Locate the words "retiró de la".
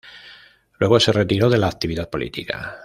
1.11-1.67